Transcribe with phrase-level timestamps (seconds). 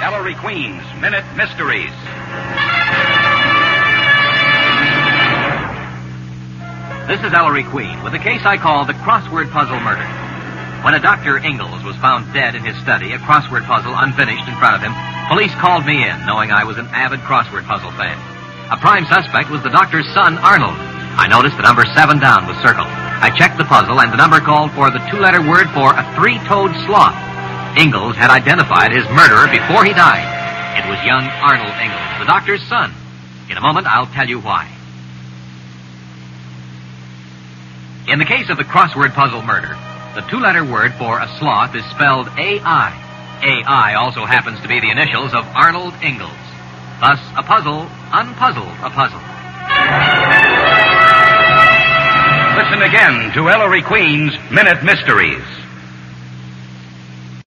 [0.00, 1.92] Ellery Queen's Minute Mysteries.
[7.04, 10.08] This is Ellery Queen with a case I call the crossword puzzle murder.
[10.80, 11.36] When a Dr.
[11.36, 14.96] Ingalls was found dead in his study, a crossword puzzle unfinished in front of him,
[15.28, 18.16] police called me in, knowing I was an avid crossword puzzle fan.
[18.72, 20.80] A prime suspect was the doctor's son, Arnold.
[21.20, 22.88] I noticed the number seven down was circled.
[22.88, 26.72] I checked the puzzle, and the number called for the two-letter word for a three-toed
[26.88, 27.29] sloth.
[27.76, 30.26] Ingalls had identified his murderer before he died.
[30.78, 32.92] It was young Arnold Ingalls, the doctor's son.
[33.48, 34.66] In a moment, I'll tell you why.
[38.08, 39.78] In the case of the crossword puzzle murder,
[40.14, 42.90] the two-letter word for a sloth is spelled A-I.
[43.42, 46.32] A-I also happens to be the initials of Arnold Ingalls.
[47.00, 49.22] Thus, a puzzle unpuzzled a puzzle.
[52.58, 55.44] Listen again to Ellery Queen's Minute Mysteries.